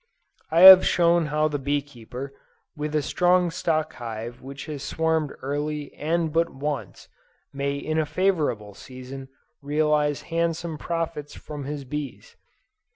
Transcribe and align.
I 0.49 0.61
have 0.61 0.83
shown 0.83 1.27
how 1.27 1.47
the 1.47 1.59
bee 1.59 1.79
keeper, 1.83 2.33
with 2.75 2.95
a 2.95 3.03
strong 3.03 3.51
stock 3.51 3.93
hive 3.93 4.41
which 4.41 4.65
has 4.65 4.81
swarmed 4.81 5.31
early 5.43 5.93
and 5.93 6.33
but 6.33 6.49
once, 6.49 7.07
may 7.53 7.75
in 7.77 7.99
a 7.99 8.05
favorable 8.07 8.73
season 8.73 9.29
realize 9.61 10.23
handsome 10.33 10.79
profits 10.79 11.35
from 11.35 11.65
his 11.65 11.85
bees. 11.85 12.35